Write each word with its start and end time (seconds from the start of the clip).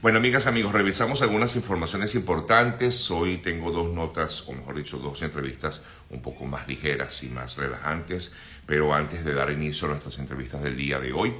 Bueno, 0.00 0.18
amigas, 0.18 0.46
amigos, 0.46 0.72
revisamos 0.72 1.22
algunas 1.22 1.56
informaciones 1.56 2.14
importantes. 2.14 3.10
Hoy 3.10 3.38
tengo 3.38 3.72
dos 3.72 3.92
notas, 3.92 4.46
o 4.46 4.52
mejor 4.52 4.76
dicho, 4.76 4.98
dos 4.98 5.22
entrevistas 5.22 5.82
un 6.10 6.22
poco 6.22 6.44
más 6.44 6.68
ligeras 6.68 7.24
y 7.24 7.30
más 7.30 7.56
relajantes. 7.56 8.32
Pero 8.64 8.94
antes 8.94 9.24
de 9.24 9.34
dar 9.34 9.50
inicio 9.50 9.88
a 9.88 9.90
nuestras 9.90 10.20
entrevistas 10.20 10.62
del 10.62 10.76
día 10.76 11.00
de 11.00 11.12
hoy, 11.12 11.34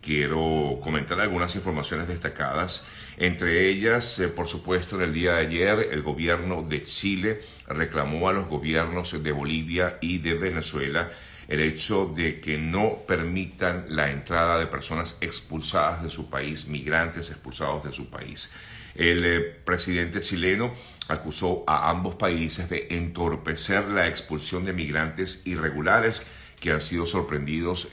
quiero 0.00 0.78
comentar 0.80 1.18
algunas 1.18 1.56
informaciones 1.56 2.06
destacadas. 2.06 2.86
Entre 3.16 3.68
ellas, 3.68 4.20
eh, 4.20 4.28
por 4.28 4.46
supuesto, 4.46 4.94
en 4.94 5.02
el 5.02 5.12
día 5.12 5.32
de 5.32 5.40
ayer, 5.40 5.88
el 5.90 6.02
gobierno 6.02 6.62
de 6.62 6.84
Chile 6.84 7.40
reclamó 7.66 8.28
a 8.28 8.32
los 8.32 8.46
gobiernos 8.46 9.20
de 9.20 9.32
Bolivia 9.32 9.98
y 10.00 10.18
de 10.18 10.34
Venezuela 10.34 11.10
el 11.48 11.60
hecho 11.60 12.06
de 12.06 12.40
que 12.40 12.58
no 12.58 12.98
permitan 13.06 13.86
la 13.88 14.10
entrada 14.10 14.58
de 14.58 14.66
personas 14.66 15.18
expulsadas 15.20 16.02
de 16.02 16.10
su 16.10 16.28
país, 16.28 16.66
migrantes 16.66 17.30
expulsados 17.30 17.84
de 17.84 17.92
su 17.92 18.08
país. 18.10 18.52
El 18.94 19.24
eh, 19.24 19.40
presidente 19.64 20.20
chileno 20.20 20.74
acusó 21.08 21.64
a 21.66 21.90
ambos 21.90 22.14
países 22.14 22.68
de 22.68 22.88
entorpecer 22.90 23.86
la 23.88 24.08
expulsión 24.08 24.64
de 24.64 24.72
migrantes 24.72 25.46
irregulares 25.46 26.26
que 26.58 26.72
han 26.72 26.80
sido 26.80 27.04
sorprendidos 27.06 27.88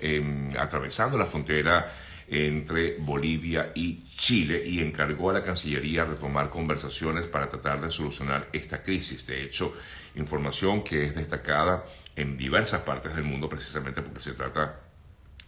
atravesando 0.58 1.18
la 1.18 1.26
frontera 1.26 1.92
entre 2.28 2.98
Bolivia 2.98 3.72
y 3.76 4.06
Chile 4.06 4.64
y 4.66 4.80
encargó 4.80 5.30
a 5.30 5.34
la 5.34 5.44
Cancillería 5.44 6.06
retomar 6.06 6.50
conversaciones 6.50 7.26
para 7.26 7.50
tratar 7.50 7.82
de 7.82 7.92
solucionar 7.92 8.50
esta 8.54 8.82
crisis. 8.82 9.28
De 9.28 9.44
hecho, 9.44 9.76
información 10.16 10.84
que 10.84 11.04
es 11.06 11.16
destacada 11.16 11.84
en 12.16 12.38
diversas 12.38 12.82
partes 12.82 13.16
del 13.16 13.24
mundo 13.24 13.50
precisamente 13.50 14.02
porque 14.02 14.22
se 14.22 14.34
trata 14.34 14.80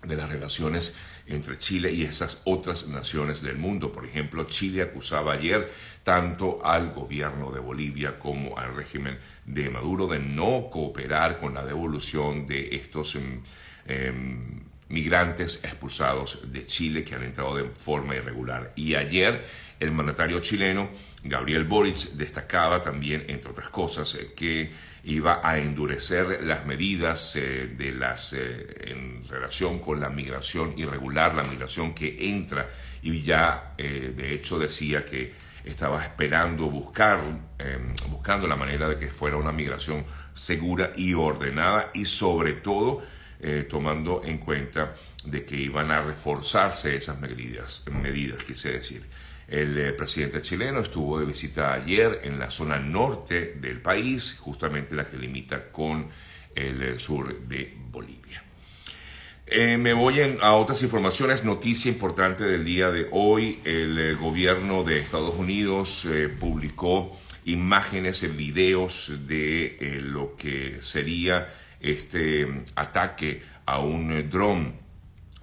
de 0.03 0.15
las 0.15 0.29
relaciones 0.29 0.95
entre 1.27 1.57
Chile 1.57 1.91
y 1.91 2.03
esas 2.03 2.41
otras 2.43 2.87
naciones 2.87 3.41
del 3.41 3.57
mundo. 3.57 3.91
Por 3.91 4.05
ejemplo, 4.05 4.45
Chile 4.45 4.81
acusaba 4.83 5.33
ayer 5.33 5.71
tanto 6.03 6.63
al 6.63 6.91
gobierno 6.93 7.51
de 7.51 7.59
Bolivia 7.59 8.19
como 8.19 8.57
al 8.57 8.75
régimen 8.75 9.17
de 9.45 9.69
Maduro 9.69 10.07
de 10.07 10.19
no 10.19 10.69
cooperar 10.71 11.39
con 11.39 11.53
la 11.53 11.65
devolución 11.65 12.45
de 12.45 12.75
estos 12.75 13.15
em, 13.15 13.41
em, 13.87 14.61
migrantes 14.89 15.63
expulsados 15.63 16.51
de 16.51 16.65
Chile 16.65 17.03
que 17.03 17.15
han 17.15 17.23
entrado 17.23 17.55
de 17.55 17.63
forma 17.69 18.15
irregular. 18.15 18.71
Y 18.75 18.95
ayer 18.95 19.43
el 19.79 19.91
mandatario 19.91 20.39
chileno, 20.39 20.89
Gabriel 21.23 21.65
Boric, 21.65 22.11
destacaba 22.13 22.81
también, 22.81 23.25
entre 23.27 23.51
otras 23.51 23.69
cosas, 23.69 24.15
eh, 24.15 24.31
que 24.35 24.71
iba 25.03 25.41
a 25.43 25.59
endurecer 25.59 26.43
las 26.43 26.65
medidas 26.65 27.35
eh, 27.35 27.67
de 27.77 27.91
las, 27.91 28.33
eh, 28.33 28.91
en 28.91 29.27
relación 29.27 29.79
con 29.79 29.99
la 29.99 30.09
migración 30.09 30.73
irregular, 30.77 31.35
la 31.35 31.43
migración 31.43 31.93
que 31.93 32.29
entra, 32.29 32.69
y 33.01 33.21
ya 33.21 33.73
de 33.77 34.33
hecho 34.33 34.57
decía 34.57 35.05
que 35.05 35.33
estaba 35.63 36.03
esperando 36.03 36.67
buscar, 36.69 37.19
em, 37.59 37.93
buscando 38.09 38.47
la 38.47 38.55
manera 38.55 38.89
de 38.89 38.97
que 38.97 39.09
fuera 39.09 39.37
una 39.37 39.51
migración 39.51 40.05
segura 40.33 40.91
y 40.95 41.13
ordenada 41.13 41.91
y 41.93 42.05
sobre 42.05 42.53
todo 42.53 43.03
tomando 43.69 44.21
en 44.25 44.39
cuenta 44.39 44.95
de 45.25 45.45
que 45.45 45.55
iban 45.55 45.91
a 45.91 46.01
reforzarse 46.01 46.95
esas 46.95 47.19
medidas, 47.19 47.83
medidas 47.91 48.43
quise 48.43 48.71
decir. 48.71 49.03
El 49.47 49.77
eh, 49.77 49.93
presidente 49.93 50.41
chileno 50.41 50.79
estuvo 50.79 51.19
de 51.19 51.25
visita 51.25 51.73
ayer 51.73 52.21
en 52.23 52.39
la 52.39 52.49
zona 52.49 52.79
norte 52.79 53.55
del 53.59 53.79
país, 53.79 54.37
justamente 54.39 54.95
la 54.95 55.05
que 55.05 55.17
limita 55.17 55.71
con 55.71 56.07
el 56.55 56.81
eh, 56.81 56.99
sur 56.99 57.41
de 57.47 57.73
Bolivia. 57.91 58.43
Eh, 59.45 59.77
me 59.77 59.93
voy 59.93 60.21
a 60.41 60.53
otras 60.53 60.81
informaciones. 60.81 61.43
Noticia 61.43 61.91
importante 61.91 62.43
del 62.43 62.65
día 62.65 62.89
de 62.89 63.07
hoy. 63.11 63.59
El 63.63 64.17
gobierno 64.17 64.83
de 64.83 64.99
Estados 64.99 65.35
Unidos 65.35 66.07
publicó 66.39 67.15
imágenes, 67.45 68.35
videos 68.35 69.11
de 69.27 69.99
lo 70.01 70.35
que 70.35 70.79
sería 70.81 71.47
este 71.91 72.45
mm, 72.45 72.65
ataque 72.75 73.43
a 73.65 73.79
un 73.79 74.29
dron 74.29 74.85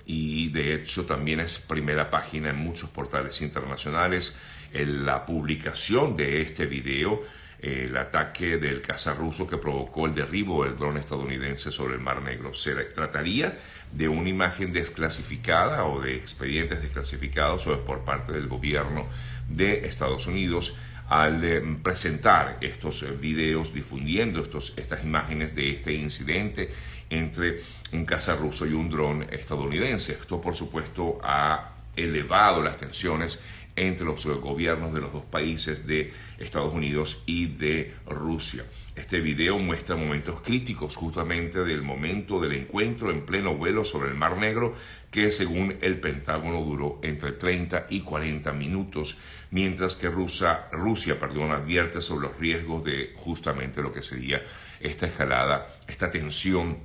y 0.04 0.48
de 0.50 0.75
hecho 0.75 1.06
también 1.06 1.41
es 1.41 1.58
primera 1.58 2.10
página 2.10 2.50
en 2.50 2.56
muchos 2.56 2.91
portales 2.91 3.41
internacionales 3.41 4.36
en 4.72 5.04
la 5.06 5.26
publicación 5.26 6.16
de 6.16 6.41
este 6.41 6.66
video, 6.66 7.22
el 7.60 7.97
ataque 7.97 8.56
del 8.56 8.82
caza 8.82 9.14
ruso 9.14 9.47
que 9.47 9.58
provocó 9.58 10.06
el 10.06 10.14
derribo 10.14 10.64
del 10.64 10.76
dron 10.76 10.97
estadounidense 10.97 11.70
sobre 11.70 11.94
el 11.94 12.00
Mar 12.00 12.20
Negro. 12.22 12.52
Se 12.54 12.75
trataría 12.75 13.56
de 13.92 14.08
una 14.08 14.28
imagen 14.28 14.72
desclasificada 14.72 15.84
o 15.84 16.00
de 16.00 16.16
expedientes 16.16 16.82
desclasificados 16.82 17.66
por 17.86 18.00
parte 18.00 18.32
del 18.32 18.48
gobierno 18.48 19.06
de 19.48 19.86
Estados 19.86 20.26
Unidos 20.26 20.75
al 21.12 21.44
eh, 21.44 21.60
presentar 21.82 22.56
estos 22.62 23.04
videos 23.20 23.74
difundiendo 23.74 24.40
estos, 24.40 24.72
estas 24.78 25.04
imágenes 25.04 25.54
de 25.54 25.68
este 25.68 25.92
incidente 25.92 26.70
entre 27.10 27.60
un 27.92 28.06
caza 28.06 28.34
ruso 28.34 28.64
y 28.64 28.72
un 28.72 28.88
dron 28.88 29.26
estadounidense. 29.30 30.12
Esto, 30.14 30.40
por 30.40 30.56
supuesto, 30.56 31.18
ha 31.22 31.72
elevado 31.94 32.62
las 32.62 32.78
tensiones 32.78 33.42
entre 33.76 34.04
los 34.04 34.26
gobiernos 34.26 34.92
de 34.92 35.00
los 35.00 35.12
dos 35.12 35.24
países 35.24 35.86
de 35.86 36.12
Estados 36.38 36.72
Unidos 36.72 37.22
y 37.26 37.46
de 37.46 37.94
Rusia. 38.06 38.64
Este 38.94 39.20
video 39.20 39.58
muestra 39.58 39.96
momentos 39.96 40.42
críticos 40.42 40.96
justamente 40.96 41.64
del 41.64 41.82
momento 41.82 42.40
del 42.40 42.52
encuentro 42.52 43.10
en 43.10 43.24
pleno 43.24 43.54
vuelo 43.54 43.84
sobre 43.84 44.10
el 44.10 44.14
Mar 44.14 44.36
Negro 44.36 44.74
que 45.10 45.30
según 45.30 45.78
el 45.80 46.00
Pentágono 46.00 46.62
duró 46.62 46.98
entre 47.02 47.32
30 47.32 47.86
y 47.90 48.00
40 48.00 48.52
minutos, 48.52 49.18
mientras 49.50 49.96
que 49.96 50.08
Rusia, 50.08 50.68
Rusia 50.72 51.18
perdón, 51.20 51.52
advierte 51.52 52.00
sobre 52.00 52.28
los 52.28 52.38
riesgos 52.38 52.84
de 52.84 53.12
justamente 53.16 53.82
lo 53.82 53.92
que 53.92 54.02
sería 54.02 54.42
esta 54.80 55.06
escalada, 55.06 55.74
esta 55.86 56.10
tensión 56.10 56.78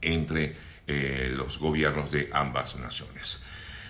entre 0.00 0.54
eh, 0.86 1.32
los 1.34 1.58
gobiernos 1.58 2.10
de 2.10 2.28
ambas 2.32 2.76
naciones. 2.76 3.44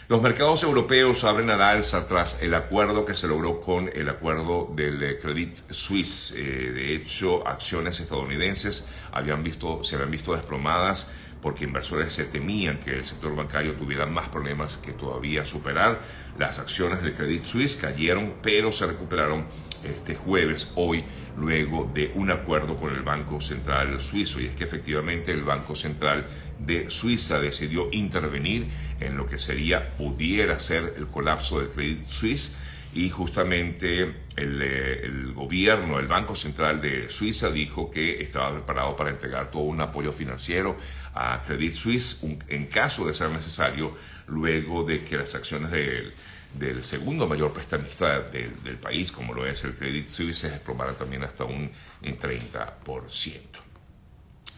Los 0.06 0.20
mercados 0.20 0.62
europeos 0.62 1.24
abren 1.24 1.48
al 1.48 1.62
alza 1.62 2.06
tras 2.06 2.42
el 2.42 2.52
acuerdo 2.52 3.06
que 3.06 3.14
se 3.14 3.26
logró 3.26 3.58
con 3.58 3.88
el 3.88 4.10
acuerdo 4.10 4.70
del 4.76 5.02
eh, 5.02 5.18
Credit 5.18 5.54
Suisse. 5.70 6.34
Eh, 6.36 6.72
de 6.74 6.94
hecho, 6.94 7.46
acciones 7.48 7.98
estadounidenses 8.00 8.86
habían 9.12 9.42
visto, 9.42 9.82
se 9.82 9.94
habían 9.94 10.10
visto 10.10 10.34
desplomadas 10.34 11.10
porque 11.44 11.64
inversores 11.64 12.14
se 12.14 12.24
temían 12.24 12.80
que 12.80 12.94
el 12.96 13.04
sector 13.04 13.36
bancario 13.36 13.74
tuviera 13.74 14.06
más 14.06 14.30
problemas 14.30 14.78
que 14.78 14.92
todavía 14.92 15.44
superar. 15.44 16.00
Las 16.38 16.58
acciones 16.58 17.02
del 17.02 17.12
Credit 17.12 17.42
Suisse 17.42 17.76
cayeron, 17.76 18.36
pero 18.42 18.72
se 18.72 18.86
recuperaron 18.86 19.44
este 19.84 20.14
jueves, 20.14 20.72
hoy, 20.74 21.04
luego 21.36 21.90
de 21.92 22.12
un 22.14 22.30
acuerdo 22.30 22.76
con 22.76 22.94
el 22.94 23.02
Banco 23.02 23.42
Central 23.42 24.00
Suizo. 24.00 24.40
Y 24.40 24.46
es 24.46 24.54
que 24.54 24.64
efectivamente 24.64 25.32
el 25.32 25.42
Banco 25.42 25.76
Central 25.76 26.26
de 26.58 26.90
Suiza 26.90 27.38
decidió 27.38 27.90
intervenir 27.92 28.68
en 28.98 29.18
lo 29.18 29.26
que 29.26 29.36
sería, 29.36 29.98
pudiera 29.98 30.58
ser 30.58 30.94
el 30.96 31.08
colapso 31.08 31.60
del 31.60 31.68
Credit 31.68 32.06
Suisse 32.06 32.56
y 32.94 33.10
justamente 33.10 34.02
el, 34.36 34.62
eh, 34.62 35.04
el, 35.04 35.32
gobierno, 35.32 35.98
el 35.98 36.06
Banco 36.06 36.36
Central 36.36 36.80
de 36.80 37.08
Suiza 37.08 37.50
dijo 37.50 37.90
que 37.90 38.22
estaba 38.22 38.52
preparado 38.52 38.94
para 38.96 39.10
entregar 39.10 39.50
todo 39.50 39.62
un 39.62 39.80
apoyo 39.80 40.12
financiero 40.12 40.76
a 41.12 41.42
Credit 41.44 41.74
Suisse 41.74 42.24
en 42.48 42.66
caso 42.66 43.06
de 43.06 43.14
ser 43.14 43.30
necesario, 43.30 43.94
luego 44.28 44.84
de 44.84 45.04
que 45.04 45.16
las 45.16 45.34
acciones 45.34 45.72
del, 45.72 46.14
del 46.58 46.84
segundo 46.84 47.26
mayor 47.26 47.52
prestamista 47.52 48.20
del, 48.20 48.76
país, 48.80 49.10
como 49.10 49.34
lo 49.34 49.46
es 49.46 49.64
el 49.64 49.74
Credit 49.74 50.08
Suisse, 50.10 50.38
se 50.38 50.50
desplomaran 50.50 50.96
también 50.96 51.24
hasta 51.24 51.44
un 51.44 51.70
30%. 52.02 53.63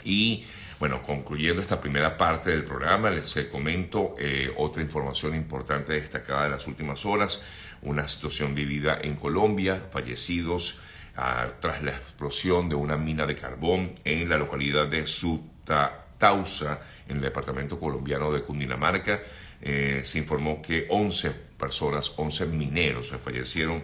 Y 0.07 0.45
bueno, 0.79 1.03
concluyendo 1.03 1.61
esta 1.61 1.81
primera 1.81 2.17
parte 2.17 2.51
del 2.51 2.65
programa, 2.65 3.11
les 3.11 3.35
comento 3.51 4.15
eh, 4.19 4.53
otra 4.57 4.83
información 4.83 5.35
importante 5.35 5.95
destacada 5.95 6.45
de 6.45 6.51
las 6.51 6.67
últimas 6.69 7.05
horas, 7.05 7.43
una 7.83 8.07
situación 8.07 8.55
vivida 8.55 8.99
en 9.03 9.17
Colombia, 9.17 9.83
fallecidos 9.91 10.79
ah, 11.17 11.49
tras 11.61 11.83
la 11.83 11.91
explosión 11.91 12.69
de 12.69 12.77
una 12.77 12.97
mina 12.97 13.27
de 13.27 13.35
carbón 13.35 13.95
en 14.05 14.29
la 14.29 14.39
localidad 14.39 14.87
de 14.87 15.07
Sutatausa, 15.09 16.81
en 17.09 17.17
el 17.17 17.23
departamento 17.23 17.81
colombiano 17.81 18.31
de 18.31 18.43
Cundinamarca. 18.43 19.21
Eh, 19.61 20.03
se 20.05 20.19
informó 20.19 20.63
que 20.63 20.87
11 20.89 21.31
personas, 21.59 22.13
11 22.17 22.47
mineros 22.47 23.13
fallecieron 23.25 23.83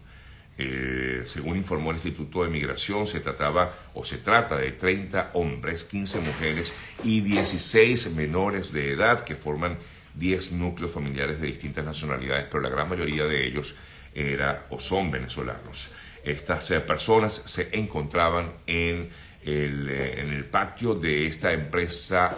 Eh, 0.58 1.22
según 1.24 1.56
informó 1.56 1.92
el 1.92 1.96
Instituto 1.96 2.44
de 2.44 2.50
Migración, 2.50 3.08
se 3.08 3.22
trataba 3.22 3.74
o 3.94 4.04
se 4.04 4.18
trata 4.18 4.58
de 4.58 4.74
30 4.74 5.32
hombres, 5.36 5.86
15 5.86 6.20
mujeres 6.20 6.74
y 7.06 7.22
16 7.22 8.14
menores 8.16 8.74
de 8.74 8.92
edad 8.92 9.22
que 9.22 9.38
forman 9.38 9.78
10 10.16 10.52
núcleos 10.52 10.92
familiares 10.92 11.40
de 11.40 11.48
distintas 11.48 11.86
nacionalidades, 11.86 12.48
pero 12.52 12.60
la 12.60 12.70
gran 12.70 12.90
mayoría 12.90 13.24
de 13.24 13.48
ellos 13.48 13.76
era 14.14 14.66
o 14.72 14.82
son 14.82 15.12
venezolanos. 15.12 15.94
Estas 16.26 16.68
personas 16.82 17.42
se 17.46 17.70
encontraban 17.72 18.52
en 18.68 19.10
el, 19.46 20.46
patio 20.52 20.94
de 20.94 21.26
esta 21.26 21.54
empresa 21.54 22.38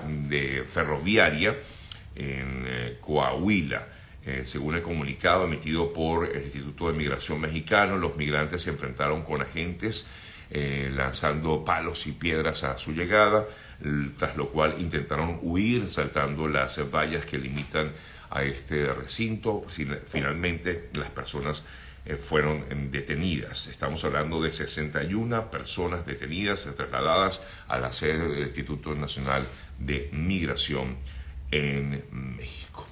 ferroviaria 0.68 1.58
en 2.16 2.66
eh, 2.68 2.98
Coahuila. 3.02 3.88
Eh, 4.24 4.44
según 4.46 4.76
el 4.76 4.82
comunicado 4.84 5.46
emitido 5.46 5.92
por 5.92 6.26
el 6.26 6.44
Instituto 6.44 6.88
de 6.88 6.94
Migración 6.94 7.42
Mexicano, 7.42 7.98
los 7.98 8.16
migrantes 8.16 8.62
se 8.62 8.70
enfrentaron 8.70 9.24
con 9.24 9.42
agentes 9.42 10.12
eh, 10.52 10.92
lanzando 10.94 11.66
palos 11.66 12.06
y 12.06 12.12
piedras 12.12 12.64
a 12.64 12.78
su 12.78 12.92
llegada, 12.94 13.48
tras 14.18 14.38
lo 14.38 14.50
cual 14.50 14.76
intentaron 14.80 15.40
huir 15.42 15.90
saltando 15.90 16.48
las 16.48 16.80
vallas 16.94 17.26
que 17.26 17.40
limitan 17.40 17.94
a 18.30 18.44
este 18.44 18.94
recinto. 18.94 19.66
Finalmente, 20.08 20.90
las 20.94 21.10
personas 21.10 21.66
fueron 22.24 22.92
detenidas. 22.92 23.68
Estamos 23.68 24.04
hablando 24.04 24.40
de 24.40 24.54
61 24.54 25.50
personas 25.50 26.06
detenidas, 26.06 26.70
trasladadas 26.76 27.48
a 27.68 27.80
la 27.80 27.92
sede 27.92 28.28
del 28.28 28.44
Instituto 28.44 28.94
Nacional 28.94 29.44
de 29.80 30.10
Migración 30.12 30.98
en 31.52 32.02
México. 32.12 32.86